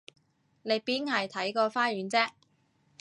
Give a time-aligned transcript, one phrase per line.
[0.63, 2.31] 你邊係睇個花園啫？